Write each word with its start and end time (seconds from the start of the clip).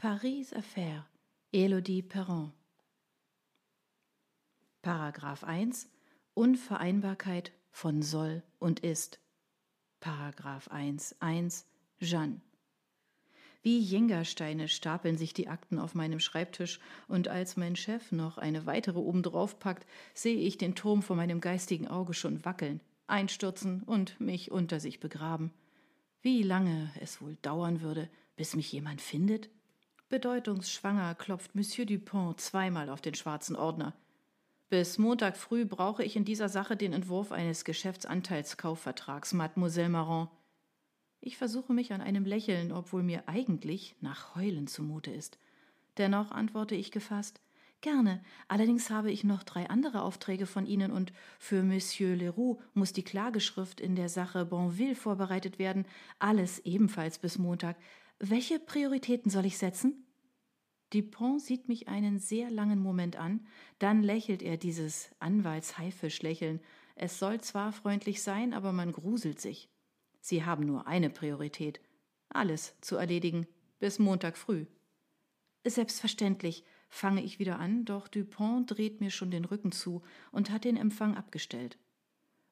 Paris 0.00 0.54
Affaire, 0.54 1.06
Elodie 1.50 2.02
Perron. 2.02 2.52
Paragraph 4.80 5.42
1 5.42 5.88
Unvereinbarkeit 6.34 7.50
von 7.72 8.02
soll 8.02 8.44
und 8.60 8.78
ist. 8.78 9.18
Paragraph 9.98 10.68
1 10.68 11.16
1 11.18 11.66
Jeanne. 11.98 12.40
Wie 13.62 13.80
Jengersteine 13.80 14.68
stapeln 14.68 15.18
sich 15.18 15.34
die 15.34 15.48
Akten 15.48 15.80
auf 15.80 15.96
meinem 15.96 16.20
Schreibtisch, 16.20 16.78
und 17.08 17.26
als 17.26 17.56
mein 17.56 17.74
Chef 17.74 18.12
noch 18.12 18.38
eine 18.38 18.66
weitere 18.66 19.00
obendrauf 19.00 19.58
packt, 19.58 19.84
sehe 20.14 20.38
ich 20.38 20.58
den 20.58 20.76
Turm 20.76 21.02
vor 21.02 21.16
meinem 21.16 21.40
geistigen 21.40 21.88
Auge 21.88 22.14
schon 22.14 22.44
wackeln, 22.44 22.80
einstürzen 23.08 23.82
und 23.82 24.20
mich 24.20 24.52
unter 24.52 24.78
sich 24.78 25.00
begraben. 25.00 25.52
Wie 26.22 26.44
lange 26.44 26.92
es 27.00 27.20
wohl 27.20 27.36
dauern 27.42 27.80
würde, 27.80 28.08
bis 28.36 28.54
mich 28.54 28.70
jemand 28.70 29.00
findet? 29.00 29.50
Bedeutungsschwanger 30.08 31.14
klopft 31.14 31.54
Monsieur 31.54 31.84
Dupont 31.84 32.40
zweimal 32.40 32.88
auf 32.88 33.02
den 33.02 33.14
schwarzen 33.14 33.56
Ordner. 33.56 33.94
Bis 34.70 34.96
Montag 34.96 35.36
früh 35.36 35.66
brauche 35.66 36.02
ich 36.02 36.16
in 36.16 36.24
dieser 36.24 36.48
Sache 36.48 36.76
den 36.76 36.94
Entwurf 36.94 37.30
eines 37.30 37.64
Geschäftsanteilskaufvertrags, 37.64 39.34
Mademoiselle 39.34 39.90
Marron. 39.90 40.28
Ich 41.20 41.36
versuche 41.36 41.74
mich 41.74 41.92
an 41.92 42.00
einem 42.00 42.24
Lächeln, 42.24 42.72
obwohl 42.72 43.02
mir 43.02 43.28
eigentlich 43.28 43.96
nach 44.00 44.34
Heulen 44.34 44.66
zumute 44.66 45.10
ist. 45.10 45.38
Dennoch 45.98 46.30
antworte 46.30 46.74
ich 46.74 46.90
gefasst 46.90 47.40
Gerne, 47.80 48.20
allerdings 48.48 48.90
habe 48.90 49.12
ich 49.12 49.22
noch 49.22 49.44
drei 49.44 49.70
andere 49.70 50.02
Aufträge 50.02 50.46
von 50.46 50.66
Ihnen 50.66 50.90
und 50.90 51.12
für 51.38 51.62
Monsieur 51.62 52.16
Leroux 52.16 52.58
muss 52.74 52.92
die 52.92 53.04
Klageschrift 53.04 53.80
in 53.80 53.94
der 53.94 54.08
Sache 54.08 54.44
Bonville 54.44 54.96
vorbereitet 54.96 55.60
werden, 55.60 55.86
alles 56.18 56.58
ebenfalls 56.60 57.18
bis 57.18 57.38
Montag. 57.38 57.76
Welche 58.20 58.58
Prioritäten 58.58 59.30
soll 59.30 59.46
ich 59.46 59.58
setzen? 59.58 60.04
Dupont 60.92 61.40
sieht 61.40 61.68
mich 61.68 61.88
einen 61.88 62.18
sehr 62.18 62.50
langen 62.50 62.80
Moment 62.80 63.16
an, 63.16 63.46
dann 63.78 64.02
lächelt 64.02 64.42
er 64.42 64.56
dieses 64.56 65.10
Anwaltshaifischlächeln. 65.20 66.60
Es 66.96 67.18
soll 67.18 67.40
zwar 67.40 67.72
freundlich 67.72 68.22
sein, 68.22 68.54
aber 68.54 68.72
man 68.72 68.92
gruselt 68.92 69.40
sich. 69.40 69.68
Sie 70.20 70.44
haben 70.44 70.64
nur 70.64 70.86
eine 70.86 71.10
Priorität. 71.10 71.80
Alles 72.28 72.74
zu 72.80 72.96
erledigen 72.96 73.46
bis 73.78 73.98
Montag 73.98 74.36
früh. 74.36 74.66
Selbstverständlich, 75.64 76.64
fange 76.88 77.22
ich 77.22 77.38
wieder 77.38 77.58
an, 77.58 77.84
doch 77.84 78.08
Dupont 78.08 78.70
dreht 78.70 79.00
mir 79.00 79.10
schon 79.10 79.30
den 79.30 79.44
Rücken 79.44 79.70
zu 79.70 80.02
und 80.32 80.50
hat 80.50 80.64
den 80.64 80.76
Empfang 80.76 81.16
abgestellt. 81.16 81.78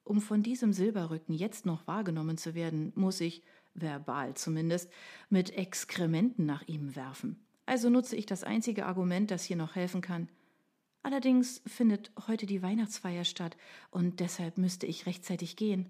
Um 0.04 0.20
von 0.20 0.42
diesem 0.42 0.72
Silberrücken 0.72 1.34
jetzt 1.34 1.66
noch 1.66 1.86
wahrgenommen 1.86 2.36
zu 2.38 2.54
werden, 2.54 2.92
muss 2.94 3.20
ich, 3.20 3.42
verbal 3.80 4.34
zumindest, 4.34 4.90
mit 5.28 5.50
Exkrementen 5.56 6.46
nach 6.46 6.66
ihm 6.66 6.96
werfen. 6.96 7.44
Also 7.66 7.90
nutze 7.90 8.16
ich 8.16 8.26
das 8.26 8.44
einzige 8.44 8.86
Argument, 8.86 9.30
das 9.30 9.44
hier 9.44 9.56
noch 9.56 9.74
helfen 9.74 10.00
kann. 10.00 10.28
Allerdings 11.02 11.62
findet 11.66 12.10
heute 12.26 12.46
die 12.46 12.62
Weihnachtsfeier 12.62 13.24
statt 13.24 13.56
und 13.90 14.20
deshalb 14.20 14.58
müsste 14.58 14.86
ich 14.86 15.06
rechtzeitig 15.06 15.56
gehen. 15.56 15.88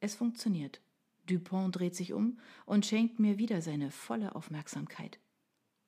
Es 0.00 0.14
funktioniert. 0.14 0.80
Dupont 1.26 1.76
dreht 1.76 1.94
sich 1.94 2.12
um 2.12 2.38
und 2.66 2.86
schenkt 2.86 3.20
mir 3.20 3.38
wieder 3.38 3.62
seine 3.62 3.90
volle 3.90 4.34
Aufmerksamkeit. 4.34 5.18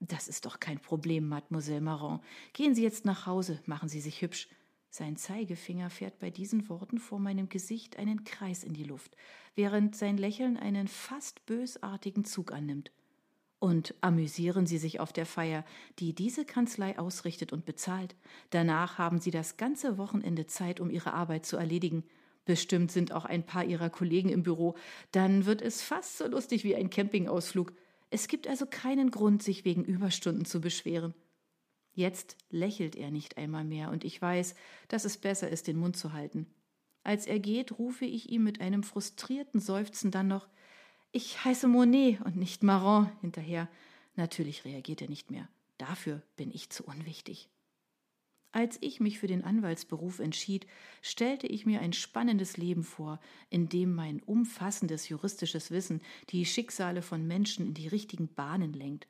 Das 0.01 0.29
ist 0.29 0.45
doch 0.45 0.61
kein 0.61 0.79
Problem, 0.79 1.29
Mademoiselle 1.29 1.81
Marron. 1.81 2.20
Gehen 2.53 2.75
Sie 2.75 2.83
jetzt 2.83 3.05
nach 3.05 3.27
Hause, 3.27 3.61
machen 3.67 3.89
Sie 3.89 4.01
sich 4.01 4.20
hübsch. 4.20 4.48
Sein 4.97 5.17
Zeigefinger 5.17 5.91
fährt 5.91 6.20
bei 6.20 6.31
diesen 6.31 6.69
Worten 6.69 7.00
vor 7.00 7.19
meinem 7.19 7.48
Gesicht 7.48 7.98
einen 7.98 8.23
Kreis 8.23 8.62
in 8.62 8.75
die 8.75 8.84
Luft, 8.84 9.17
während 9.56 9.97
sein 9.97 10.17
Lächeln 10.17 10.56
einen 10.56 10.86
fast 10.86 11.45
bösartigen 11.47 12.25
Zug 12.25 12.53
annimmt. 12.53 12.92
Und 13.59 13.97
amüsieren 14.03 14.67
Sie 14.67 14.78
sich 14.78 15.01
auf 15.01 15.12
der 15.12 15.27
Feier, 15.27 15.64
die 15.98 16.14
diese 16.14 16.45
Kanzlei 16.45 16.97
ausrichtet 16.97 17.53
und 17.53 17.67
bezahlt. 17.67 18.14
Danach 18.51 18.97
haben 18.97 19.19
Sie 19.19 19.33
das 19.33 19.56
ganze 19.56 19.98
Wochenende 19.98 20.47
Zeit, 20.47 20.78
um 20.78 20.91
Ihre 20.91 21.12
Arbeit 21.12 21.45
zu 21.45 21.56
erledigen. 21.56 22.05
Bestimmt 22.45 22.92
sind 22.92 23.11
auch 23.11 23.24
ein 23.24 23.45
paar 23.45 23.64
Ihrer 23.64 23.91
Kollegen 23.91 24.29
im 24.29 24.45
Büro. 24.45 24.77
Dann 25.11 25.45
wird 25.45 25.61
es 25.61 25.83
fast 25.83 26.18
so 26.18 26.29
lustig 26.29 26.63
wie 26.63 26.77
ein 26.77 26.89
Campingausflug. 26.89 27.73
Es 28.11 28.29
gibt 28.29 28.47
also 28.47 28.64
keinen 28.64 29.11
Grund, 29.11 29.42
sich 29.42 29.64
wegen 29.64 29.85
Überstunden 29.85 30.45
zu 30.45 30.61
beschweren. 30.61 31.14
Jetzt 31.94 32.36
lächelt 32.50 32.96
er 32.96 33.12
nicht 33.12 33.38
einmal 33.38 33.64
mehr, 33.64 33.90
und 33.90 34.05
ich 34.05 34.20
weiß, 34.20 34.56
dass 34.88 35.05
es 35.05 35.16
besser 35.16 35.48
ist, 35.48 35.68
den 35.68 35.77
Mund 35.77 35.96
zu 35.96 36.12
halten. 36.12 36.46
Als 37.05 37.27
er 37.27 37.38
geht, 37.38 37.78
rufe 37.78 38.05
ich 38.05 38.30
ihm 38.30 38.42
mit 38.42 38.60
einem 38.60 38.82
frustrierten 38.82 39.60
Seufzen 39.60 40.10
dann 40.10 40.27
noch 40.27 40.48
Ich 41.12 41.44
heiße 41.44 41.68
Monet 41.68 42.20
und 42.22 42.36
nicht 42.36 42.64
Marron 42.64 43.12
hinterher. 43.20 43.68
Natürlich 44.16 44.64
reagiert 44.64 45.02
er 45.02 45.08
nicht 45.08 45.30
mehr. 45.30 45.48
Dafür 45.78 46.22
bin 46.36 46.50
ich 46.50 46.70
zu 46.70 46.84
unwichtig. 46.84 47.48
Als 48.50 48.78
ich 48.80 49.00
mich 49.00 49.18
für 49.18 49.26
den 49.26 49.44
Anwaltsberuf 49.44 50.18
entschied, 50.18 50.66
stellte 51.02 51.46
ich 51.46 51.66
mir 51.66 51.80
ein 51.80 51.92
spannendes 51.92 52.56
Leben 52.56 52.84
vor, 52.84 53.20
in 53.50 53.68
dem 53.68 53.94
mein 53.94 54.20
umfassendes 54.22 55.08
juristisches 55.08 55.70
Wissen 55.70 56.00
die 56.30 56.46
Schicksale 56.46 57.02
von 57.02 57.26
Menschen 57.26 57.66
in 57.66 57.74
die 57.74 57.88
richtigen 57.88 58.32
Bahnen 58.32 58.72
lenkt 58.72 59.08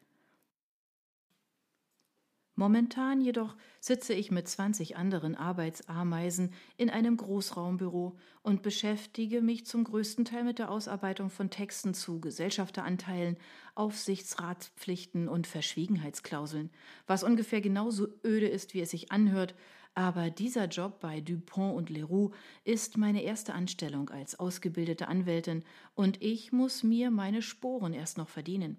Momentan 2.56 3.20
jedoch 3.20 3.56
sitze 3.81 4.15
ich 4.15 4.31
mit 4.31 4.47
20 4.47 4.97
anderen 4.97 5.34
Arbeitsameisen 5.34 6.53
in 6.76 6.88
einem 6.88 7.16
Großraumbüro 7.16 8.16
und 8.42 8.62
beschäftige 8.62 9.42
mich 9.42 9.66
zum 9.66 9.82
größten 9.82 10.25
Teil 10.25 10.44
mit 10.44 10.60
der 10.60 10.70
Ausarbeitung 10.70 11.31
von 11.31 11.50
Texten 11.50 11.94
zu 11.94 12.20
Gesellschafteranteilen, 12.20 13.37
Aufsichtsratspflichten 13.75 15.28
und 15.28 15.48
Verschwiegenheitsklauseln, 15.48 16.70
was 17.09 17.25
ungefähr 17.25 17.60
genauso 17.60 18.06
öde 18.25 18.47
ist, 18.47 18.72
wie 18.72 18.82
es 18.82 18.91
sich 18.91 19.10
anhört, 19.10 19.56
aber 19.97 20.31
dieser 20.31 20.66
Job 20.66 21.00
bei 21.00 21.20
Dupont 21.20 21.76
und 21.76 21.91
Leroux 21.91 22.32
ist 22.64 22.97
meine 22.97 23.22
erste 23.22 23.54
Anstellung 23.54 24.10
als 24.10 24.38
ausgebildete 24.38 25.09
Anwältin 25.09 25.64
und 25.94 26.22
ich 26.22 26.53
muss 26.53 26.82
mir 26.82 27.10
meine 27.10 27.43
Sporen 27.43 27.94
erst 27.94 28.19
noch 28.19 28.28
verdienen. 28.28 28.76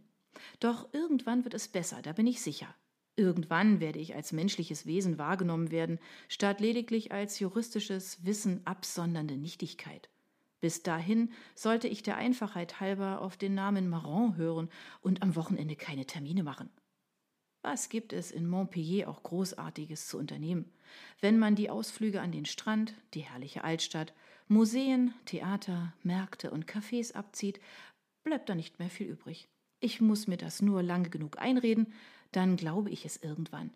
Doch 0.59 0.93
irgendwann 0.93 1.43
wird 1.43 1.53
es 1.53 1.69
besser, 1.69 2.01
da 2.01 2.11
bin 2.11 2.27
ich 2.27 2.41
sicher. 2.41 2.73
Irgendwann 3.17 3.79
werde 3.79 3.99
ich 3.99 4.15
als 4.15 4.33
menschliches 4.33 4.85
Wesen 4.85 5.17
wahrgenommen 5.17 5.71
werden, 5.71 5.99
statt 6.27 6.59
lediglich 6.59 7.11
als 7.11 7.39
juristisches 7.39 8.25
Wissen 8.25 8.61
absondernde 8.65 9.37
Nichtigkeit. 9.37 10.09
Bis 10.59 10.83
dahin 10.83 11.31
sollte 11.53 11.87
ich 11.87 12.03
der 12.03 12.17
Einfachheit 12.17 12.79
halber 12.79 13.21
auf 13.21 13.37
den 13.37 13.53
Namen 13.53 13.89
Marron 13.89 14.35
hören 14.35 14.69
und 15.01 15.21
am 15.21 15.35
Wochenende 15.35 15.75
keine 15.75 16.05
Termine 16.05 16.43
machen. 16.43 16.69
Was 17.61 17.89
gibt 17.89 18.13
es 18.13 18.31
in 18.31 18.47
Montpellier 18.47 19.09
auch 19.09 19.23
Großartiges 19.23 20.07
zu 20.07 20.17
unternehmen? 20.17 20.71
Wenn 21.21 21.39
man 21.39 21.55
die 21.55 21.69
Ausflüge 21.69 22.21
an 22.21 22.31
den 22.31 22.45
Strand, 22.45 22.93
die 23.13 23.21
herrliche 23.21 23.63
Altstadt, 23.63 24.13
Museen, 24.47 25.13
Theater, 25.25 25.93
Märkte 26.03 26.51
und 26.51 26.67
Cafés 26.67 27.13
abzieht, 27.13 27.59
bleibt 28.23 28.49
da 28.49 28.55
nicht 28.55 28.77
mehr 28.77 28.89
viel 28.89 29.07
übrig. 29.07 29.47
Ich 29.79 30.01
muss 30.01 30.27
mir 30.27 30.37
das 30.37 30.61
nur 30.61 30.83
lange 30.83 31.09
genug 31.09 31.39
einreden, 31.39 31.93
dann 32.35 32.57
glaube 32.57 32.89
ich 32.89 33.05
es 33.05 33.17
irgendwann. 33.17 33.71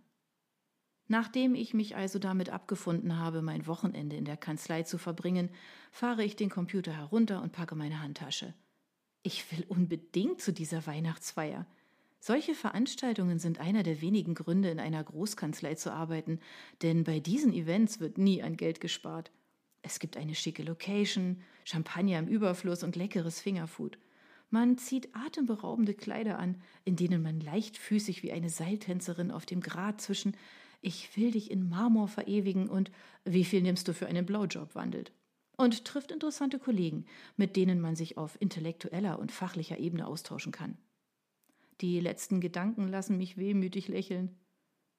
Nachdem 1.07 1.55
ich 1.55 1.73
mich 1.73 1.95
also 1.95 2.19
damit 2.19 2.49
abgefunden 2.49 3.17
habe, 3.17 3.41
mein 3.41 3.65
Wochenende 3.65 4.15
in 4.15 4.25
der 4.25 4.37
Kanzlei 4.37 4.83
zu 4.83 4.97
verbringen, 4.97 5.49
fahre 5.91 6.23
ich 6.23 6.35
den 6.35 6.49
Computer 6.49 6.91
herunter 6.91 7.41
und 7.41 7.51
packe 7.51 7.75
meine 7.75 7.99
Handtasche. 8.01 8.53
Ich 9.23 9.51
will 9.51 9.65
unbedingt 9.67 10.39
zu 10.39 10.53
dieser 10.53 10.85
Weihnachtsfeier. 10.85 11.65
Solche 12.19 12.53
Veranstaltungen 12.53 13.39
sind 13.39 13.59
einer 13.59 13.81
der 13.81 14.01
wenigen 14.01 14.35
Gründe, 14.35 14.69
in 14.69 14.79
einer 14.79 15.03
Großkanzlei 15.03 15.75
zu 15.75 15.91
arbeiten, 15.91 16.39
denn 16.81 17.03
bei 17.03 17.19
diesen 17.19 17.53
Events 17.53 17.99
wird 17.99 18.17
nie 18.17 18.43
an 18.43 18.55
Geld 18.57 18.81
gespart. 18.81 19.31
Es 19.81 19.99
gibt 19.99 20.17
eine 20.17 20.35
schicke 20.35 20.63
Location, 20.63 21.41
Champagner 21.63 22.19
im 22.19 22.27
Überfluss 22.27 22.83
und 22.83 22.95
leckeres 22.95 23.39
Fingerfood. 23.39 23.97
Man 24.49 24.77
zieht 24.77 25.09
atemberaubende 25.13 25.93
Kleider 25.93 26.39
an, 26.39 26.61
in 26.83 26.95
denen 26.95 27.21
man 27.21 27.39
leichtfüßig 27.39 28.23
wie 28.23 28.31
eine 28.31 28.49
Seiltänzerin 28.49 29.31
auf 29.31 29.45
dem 29.45 29.61
Grat 29.61 30.01
zwischen 30.01 30.35
Ich 30.81 31.15
will 31.15 31.31
dich 31.31 31.51
in 31.51 31.69
Marmor 31.69 32.07
verewigen 32.07 32.67
und 32.67 32.91
Wie 33.25 33.45
viel 33.45 33.61
nimmst 33.61 33.87
du 33.87 33.93
für 33.93 34.07
einen 34.07 34.25
Blowjob 34.25 34.73
wandelt. 34.75 35.11
Und 35.57 35.85
trifft 35.85 36.11
interessante 36.11 36.57
Kollegen, 36.57 37.05
mit 37.35 37.57
denen 37.57 37.81
man 37.81 37.95
sich 37.95 38.17
auf 38.17 38.41
intellektueller 38.41 39.19
und 39.19 39.31
fachlicher 39.31 39.77
Ebene 39.77 40.07
austauschen 40.07 40.53
kann. 40.53 40.77
Die 41.81 41.99
letzten 41.99 42.41
Gedanken 42.41 42.87
lassen 42.87 43.17
mich 43.17 43.37
wehmütig 43.37 43.87
lächeln. 43.87 44.35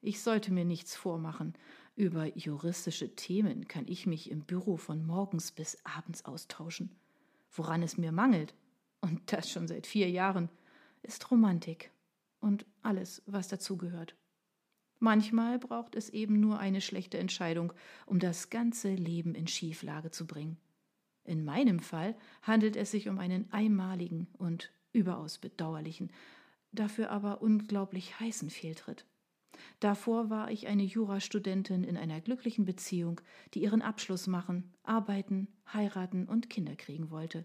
Ich 0.01 0.21
sollte 0.21 0.53
mir 0.53 0.65
nichts 0.65 0.95
vormachen. 0.97 1.55
Über 1.97 2.27
juristische 2.37 3.15
Themen 3.17 3.69
kann 3.69 3.87
ich 3.89 4.07
mich 4.07 4.31
im 4.31 4.43
Büro 4.43 4.77
von 4.77 5.05
morgens 5.05 5.51
bis 5.51 5.79
abends 5.85 6.25
austauschen. 6.25 6.95
Woran 7.51 7.83
es 7.83 7.99
mir 7.99 8.13
mangelt, 8.13 8.55
und 9.01 9.33
das 9.33 9.51
schon 9.51 9.67
seit 9.69 9.87
vier 9.87 10.11
Jahren, 10.11 10.49
ist 11.03 11.31
Romantik 11.31 11.91
und 12.41 12.67
alles, 12.83 13.23
was 13.27 13.49
dazugehört. 13.49 14.17
Manchmal 14.99 15.59
braucht 15.59 15.95
es 15.95 16.11
eben 16.11 16.41
nur 16.41 16.59
eine 16.59 16.83
schlechte 16.83 17.19
Entscheidung, 17.19 17.73
um 18.05 18.19
das 18.19 18.51
ganze 18.51 18.95
Leben 18.95 19.35
in 19.35 19.47
Schieflage 19.47 20.11
zu 20.11 20.27
bringen. 20.27 20.59
In 21.25 21.45
meinem 21.45 21.81
Fall 21.81 22.17
handelt 22.43 22.77
es 22.77 22.91
sich 22.91 23.09
um 23.09 23.19
einen 23.19 23.51
einmaligen 23.53 24.27
und 24.37 24.73
überaus 24.93 25.39
bedauerlichen, 25.39 26.13
dafür 26.73 27.11
aber 27.11 27.41
unglaublich 27.41 28.21
heißen 28.21 28.51
Fehltritt. 28.51 29.07
Davor 29.81 30.31
war 30.31 30.51
ich 30.51 30.67
eine 30.67 30.85
Jurastudentin 30.85 31.85
in 31.85 31.97
einer 31.97 32.21
glücklichen 32.21 32.65
Beziehung, 32.65 33.21
die 33.55 33.63
ihren 33.63 33.83
Abschluss 33.83 34.27
machen, 34.27 34.73
arbeiten, 34.83 35.49
heiraten 35.73 36.27
und 36.27 36.51
Kinder 36.51 36.77
kriegen 36.77 37.11
wollte. 37.11 37.45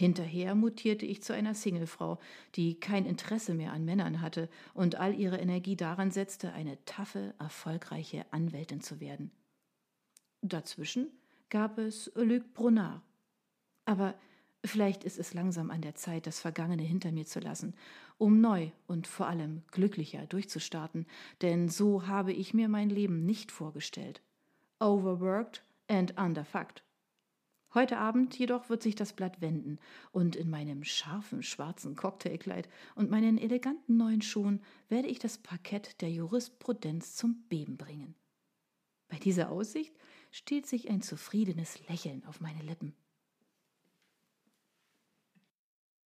Hinterher 0.00 0.54
mutierte 0.54 1.04
ich 1.04 1.22
zu 1.22 1.34
einer 1.34 1.52
Singlefrau, 1.52 2.18
die 2.54 2.80
kein 2.80 3.04
Interesse 3.04 3.52
mehr 3.52 3.74
an 3.74 3.84
Männern 3.84 4.22
hatte 4.22 4.48
und 4.72 4.94
all 4.94 5.14
ihre 5.14 5.36
Energie 5.36 5.76
daran 5.76 6.10
setzte, 6.10 6.54
eine 6.54 6.82
taffe, 6.86 7.34
erfolgreiche 7.38 8.24
Anwältin 8.30 8.80
zu 8.80 8.98
werden. 8.98 9.30
Dazwischen 10.40 11.08
gab 11.50 11.76
es 11.76 12.10
Luc 12.14 12.54
Brunard. 12.54 13.02
Aber 13.84 14.14
vielleicht 14.64 15.04
ist 15.04 15.18
es 15.18 15.34
langsam 15.34 15.70
an 15.70 15.82
der 15.82 15.96
Zeit, 15.96 16.26
das 16.26 16.40
Vergangene 16.40 16.82
hinter 16.82 17.12
mir 17.12 17.26
zu 17.26 17.38
lassen, 17.38 17.74
um 18.16 18.40
neu 18.40 18.70
und 18.86 19.06
vor 19.06 19.26
allem 19.26 19.64
glücklicher 19.70 20.24
durchzustarten, 20.24 21.04
denn 21.42 21.68
so 21.68 22.06
habe 22.06 22.32
ich 22.32 22.54
mir 22.54 22.70
mein 22.70 22.88
Leben 22.88 23.26
nicht 23.26 23.52
vorgestellt. 23.52 24.22
Overworked 24.78 25.62
and 25.88 26.18
underfucked. 26.18 26.82
Heute 27.72 27.98
Abend 27.98 28.36
jedoch 28.36 28.68
wird 28.68 28.82
sich 28.82 28.96
das 28.96 29.12
Blatt 29.12 29.40
wenden, 29.40 29.78
und 30.10 30.34
in 30.34 30.50
meinem 30.50 30.82
scharfen 30.82 31.44
schwarzen 31.44 31.94
Cocktailkleid 31.94 32.68
und 32.96 33.10
meinen 33.10 33.38
eleganten 33.38 33.96
neuen 33.96 34.22
Schuhen 34.22 34.60
werde 34.88 35.06
ich 35.06 35.20
das 35.20 35.38
Parkett 35.38 36.00
der 36.00 36.10
Jurisprudenz 36.10 37.14
zum 37.14 37.44
Beben 37.48 37.76
bringen. 37.76 38.16
Bei 39.08 39.18
dieser 39.18 39.50
Aussicht 39.50 39.94
stiehlt 40.32 40.66
sich 40.66 40.90
ein 40.90 41.00
zufriedenes 41.00 41.86
Lächeln 41.88 42.24
auf 42.26 42.40
meine 42.40 42.62
Lippen. 42.62 42.94